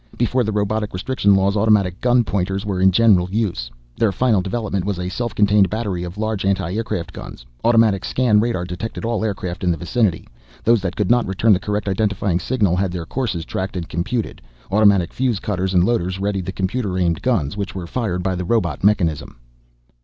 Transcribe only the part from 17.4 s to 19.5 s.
which were fired by the robot mechanism."